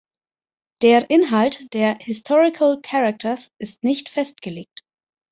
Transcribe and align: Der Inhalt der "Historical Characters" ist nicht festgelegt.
Der 0.81 1.11
Inhalt 1.11 1.71
der 1.75 1.99
"Historical 1.99 2.81
Characters" 2.83 3.51
ist 3.59 3.83
nicht 3.83 4.09
festgelegt. 4.09 4.81